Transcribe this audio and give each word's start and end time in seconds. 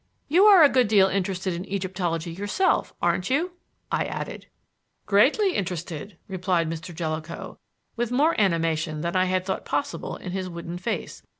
"You 0.27 0.45
are 0.45 0.63
a 0.63 0.67
good 0.67 0.87
deal 0.87 1.09
interested 1.09 1.53
in 1.53 1.63
Egyptology 1.71 2.31
yourself, 2.31 2.91
aren't 3.03 3.29
you?" 3.29 3.51
I 3.91 4.05
added. 4.05 4.47
"Greatly 5.05 5.55
interested," 5.55 6.17
replied 6.27 6.67
Mr. 6.67 6.91
Jellicoe, 6.91 7.59
with 7.95 8.09
more 8.11 8.33
animation 8.41 9.01
than 9.01 9.15
I 9.15 9.25
had 9.25 9.45
thought 9.45 9.63
possible 9.63 10.15
in 10.15 10.31
his 10.31 10.49
wooden 10.49 10.79
face. 10.79 11.21